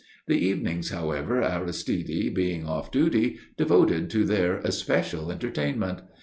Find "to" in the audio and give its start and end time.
4.09-4.23